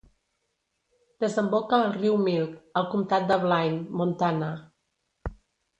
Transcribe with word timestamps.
Desemboca 1.25 1.77
al 1.81 1.85
riu 1.99 2.17
Milk 2.23 2.81
al 2.83 2.91
comtat 2.97 3.31
de 3.35 3.41
Blaine, 3.47 3.81
Montana. 4.03 4.51